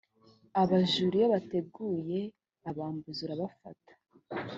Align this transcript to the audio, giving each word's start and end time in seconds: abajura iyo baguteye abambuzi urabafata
abajura 0.61 1.13
iyo 1.17 1.27
baguteye 1.33 2.19
abambuzi 2.69 3.21
urabafata 3.25 3.93